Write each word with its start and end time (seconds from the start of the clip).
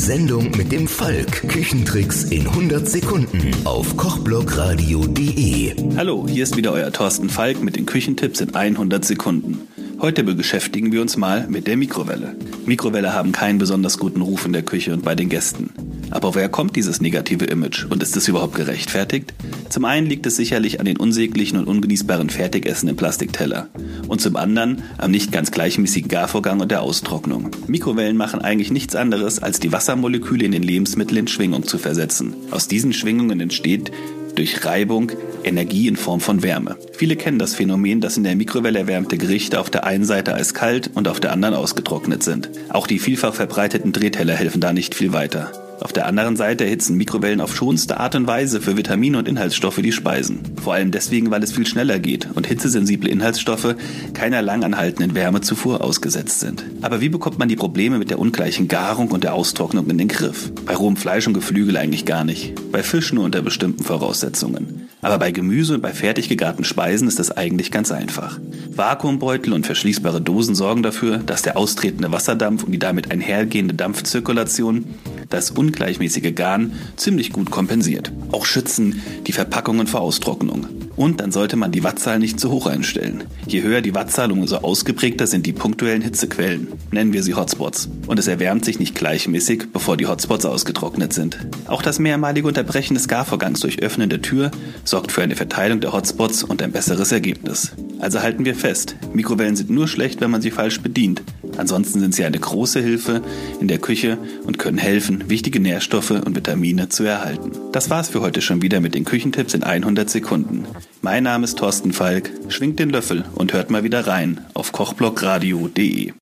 Sendung 0.00 0.50
mit 0.56 0.72
dem 0.72 0.88
Falk. 0.88 1.46
Küchentricks 1.46 2.24
in 2.24 2.46
100 2.46 2.88
Sekunden 2.88 3.50
auf 3.64 3.98
kochblogradio.de. 3.98 5.74
Hallo, 5.94 6.26
hier 6.26 6.42
ist 6.42 6.56
wieder 6.56 6.72
euer 6.72 6.90
Thorsten 6.90 7.28
Falk 7.28 7.62
mit 7.62 7.76
den 7.76 7.84
Küchentipps 7.84 8.40
in 8.40 8.54
100 8.54 9.04
Sekunden. 9.04 9.68
Heute 10.00 10.24
beschäftigen 10.24 10.90
wir 10.90 11.02
uns 11.02 11.18
mal 11.18 11.46
mit 11.48 11.66
der 11.66 11.76
Mikrowelle. 11.76 12.34
Mikrowelle 12.64 13.12
haben 13.12 13.32
keinen 13.32 13.58
besonders 13.58 13.98
guten 13.98 14.22
Ruf 14.22 14.46
in 14.46 14.54
der 14.54 14.62
Küche 14.62 14.94
und 14.94 15.04
bei 15.04 15.14
den 15.14 15.28
Gästen. 15.28 15.68
Aber 16.10 16.34
woher 16.34 16.48
kommt 16.48 16.76
dieses 16.76 17.00
negative 17.00 17.44
Image 17.44 17.84
und 17.84 18.02
ist 18.02 18.16
es 18.16 18.28
überhaupt 18.28 18.54
gerechtfertigt? 18.54 19.34
Zum 19.68 19.84
einen 19.84 20.06
liegt 20.06 20.26
es 20.26 20.36
sicherlich 20.36 20.80
an 20.80 20.86
den 20.86 20.96
unsäglichen 20.96 21.58
und 21.58 21.66
ungenießbaren 21.66 22.30
Fertigessen 22.30 22.88
im 22.88 22.96
Plastikteller 22.96 23.68
und 24.08 24.20
zum 24.20 24.36
anderen 24.36 24.82
am 24.98 25.10
nicht 25.10 25.32
ganz 25.32 25.50
gleichmäßigen 25.50 26.08
Garvorgang 26.08 26.60
und 26.60 26.70
der 26.70 26.82
Austrocknung. 26.82 27.50
Mikrowellen 27.66 28.16
machen 28.16 28.40
eigentlich 28.40 28.70
nichts 28.70 28.96
anderes, 28.96 29.38
als 29.38 29.60
die 29.60 29.72
Wassermoleküle 29.72 30.44
in 30.44 30.52
den 30.52 30.62
Lebensmitteln 30.62 31.18
in 31.18 31.28
Schwingung 31.28 31.66
zu 31.66 31.78
versetzen. 31.78 32.34
Aus 32.50 32.68
diesen 32.68 32.92
Schwingungen 32.92 33.40
entsteht 33.40 33.92
durch 34.34 34.64
Reibung 34.64 35.12
Energie 35.44 35.88
in 35.88 35.96
Form 35.96 36.20
von 36.20 36.42
Wärme. 36.42 36.76
Viele 36.92 37.16
kennen 37.16 37.38
das 37.38 37.54
Phänomen, 37.54 38.00
dass 38.00 38.16
in 38.16 38.24
der 38.24 38.36
Mikrowelle 38.36 38.80
erwärmte 38.80 39.18
Gerichte 39.18 39.60
auf 39.60 39.70
der 39.70 39.84
einen 39.84 40.04
Seite 40.04 40.34
eiskalt 40.34 40.90
und 40.94 41.08
auf 41.08 41.20
der 41.20 41.32
anderen 41.32 41.54
ausgetrocknet 41.54 42.22
sind. 42.22 42.50
Auch 42.68 42.86
die 42.86 42.98
vielfach 42.98 43.34
verbreiteten 43.34 43.92
Drehteller 43.92 44.34
helfen 44.34 44.60
da 44.60 44.72
nicht 44.72 44.94
viel 44.94 45.12
weiter. 45.12 45.69
Auf 45.80 45.94
der 45.94 46.06
anderen 46.06 46.36
Seite 46.36 46.64
erhitzen 46.64 46.96
Mikrowellen 46.96 47.40
auf 47.40 47.56
schonste 47.56 47.98
Art 47.98 48.14
und 48.14 48.26
Weise 48.26 48.60
für 48.60 48.76
Vitamine 48.76 49.16
und 49.16 49.26
Inhaltsstoffe 49.26 49.80
die 49.80 49.92
Speisen. 49.92 50.40
Vor 50.62 50.74
allem 50.74 50.90
deswegen, 50.90 51.30
weil 51.30 51.42
es 51.42 51.52
viel 51.52 51.66
schneller 51.66 51.98
geht 51.98 52.28
und 52.34 52.46
hitzesensible 52.46 53.08
Inhaltsstoffe 53.08 53.74
keiner 54.12 54.42
langanhaltenden 54.42 55.14
Wärmezufuhr 55.14 55.82
ausgesetzt 55.82 56.40
sind. 56.40 56.64
Aber 56.82 57.00
wie 57.00 57.08
bekommt 57.08 57.38
man 57.38 57.48
die 57.48 57.56
Probleme 57.56 57.98
mit 57.98 58.10
der 58.10 58.18
ungleichen 58.18 58.68
Garung 58.68 59.08
und 59.10 59.24
der 59.24 59.32
Austrocknung 59.32 59.88
in 59.88 59.96
den 59.96 60.08
Griff? 60.08 60.52
Bei 60.66 60.74
rohem 60.74 60.96
Fleisch 60.96 61.26
und 61.26 61.32
Geflügel 61.32 61.78
eigentlich 61.78 62.04
gar 62.04 62.24
nicht. 62.24 62.54
Bei 62.70 62.82
Fisch 62.82 63.14
nur 63.14 63.24
unter 63.24 63.40
bestimmten 63.40 63.82
Voraussetzungen. 63.82 64.88
Aber 65.00 65.18
bei 65.18 65.30
Gemüse 65.30 65.74
und 65.74 65.80
bei 65.80 65.94
fertig 65.94 66.28
gegarten 66.28 66.64
Speisen 66.64 67.08
ist 67.08 67.18
das 67.18 67.30
eigentlich 67.30 67.70
ganz 67.70 67.90
einfach. 67.90 68.38
Vakuumbeutel 68.76 69.54
und 69.54 69.64
verschließbare 69.64 70.20
Dosen 70.20 70.54
sorgen 70.54 70.82
dafür, 70.82 71.18
dass 71.18 71.40
der 71.40 71.56
austretende 71.56 72.12
Wasserdampf 72.12 72.64
und 72.64 72.72
die 72.72 72.78
damit 72.78 73.10
einhergehende 73.10 73.72
Dampfzirkulation 73.72 74.84
das 75.30 75.50
ungleichmäßige 75.50 76.34
Garn 76.34 76.72
ziemlich 76.96 77.32
gut 77.32 77.50
kompensiert. 77.50 78.12
Auch 78.32 78.44
schützen 78.44 79.00
die 79.26 79.32
Verpackungen 79.32 79.86
vor 79.86 80.02
Austrocknung. 80.02 80.66
Und 80.96 81.20
dann 81.20 81.32
sollte 81.32 81.56
man 81.56 81.72
die 81.72 81.82
Wattzahl 81.82 82.18
nicht 82.18 82.38
zu 82.38 82.50
hoch 82.50 82.66
einstellen. 82.66 83.24
Je 83.46 83.62
höher 83.62 83.80
die 83.80 83.94
Wattzahl, 83.94 84.30
umso 84.30 84.56
ausgeprägter 84.56 85.26
sind 85.26 85.46
die 85.46 85.54
punktuellen 85.54 86.02
Hitzequellen. 86.02 86.68
Nennen 86.90 87.14
wir 87.14 87.22
sie 87.22 87.34
Hotspots. 87.34 87.88
Und 88.06 88.18
es 88.18 88.26
erwärmt 88.26 88.66
sich 88.66 88.78
nicht 88.78 88.96
gleichmäßig, 88.96 89.72
bevor 89.72 89.96
die 89.96 90.06
Hotspots 90.06 90.44
ausgetrocknet 90.44 91.14
sind. 91.14 91.38
Auch 91.68 91.80
das 91.80 92.00
mehrmalige 92.00 92.46
Unterbrechen 92.46 92.94
des 92.94 93.08
Garvorgangs 93.08 93.60
durch 93.60 93.80
Öffnen 93.80 94.10
der 94.10 94.20
Tür 94.20 94.50
sorgt 94.84 95.10
für 95.10 95.22
eine 95.22 95.36
Verteilung 95.36 95.80
der 95.80 95.94
Hotspots 95.94 96.44
und 96.44 96.60
ein 96.60 96.72
besseres 96.72 97.12
Ergebnis. 97.12 97.72
Also 97.98 98.20
halten 98.20 98.44
wir 98.44 98.54
fest, 98.54 98.96
Mikrowellen 99.14 99.56
sind 99.56 99.70
nur 99.70 99.88
schlecht, 99.88 100.20
wenn 100.20 100.30
man 100.30 100.42
sie 100.42 100.50
falsch 100.50 100.80
bedient. 100.80 101.22
Ansonsten 101.60 102.00
sind 102.00 102.14
sie 102.14 102.24
eine 102.24 102.38
große 102.38 102.80
Hilfe 102.80 103.20
in 103.60 103.68
der 103.68 103.78
Küche 103.78 104.16
und 104.44 104.58
können 104.58 104.78
helfen, 104.78 105.28
wichtige 105.28 105.60
Nährstoffe 105.60 106.10
und 106.10 106.34
Vitamine 106.34 106.88
zu 106.88 107.04
erhalten. 107.04 107.52
Das 107.72 107.90
war's 107.90 108.08
für 108.08 108.22
heute 108.22 108.40
schon 108.40 108.62
wieder 108.62 108.80
mit 108.80 108.94
den 108.94 109.04
Küchentipps 109.04 109.52
in 109.52 109.62
100 109.62 110.08
Sekunden. 110.08 110.64
Mein 111.02 111.24
Name 111.24 111.44
ist 111.44 111.58
Thorsten 111.58 111.92
Falk, 111.92 112.30
schwingt 112.48 112.78
den 112.78 112.88
Löffel 112.88 113.26
und 113.34 113.52
hört 113.52 113.70
mal 113.70 113.84
wieder 113.84 114.06
rein 114.06 114.40
auf 114.54 114.72
kochblogradio.de. 114.72 116.12